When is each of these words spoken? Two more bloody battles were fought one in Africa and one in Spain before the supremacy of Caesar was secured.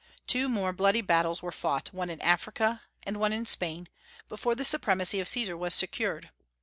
Two 0.25 0.49
more 0.49 0.73
bloody 0.73 1.01
battles 1.01 1.43
were 1.43 1.51
fought 1.51 1.89
one 1.93 2.09
in 2.09 2.19
Africa 2.21 2.81
and 3.03 3.17
one 3.17 3.31
in 3.31 3.45
Spain 3.45 3.87
before 4.27 4.55
the 4.55 4.65
supremacy 4.65 5.19
of 5.19 5.27
Caesar 5.27 5.55
was 5.55 5.75
secured. 5.75 6.31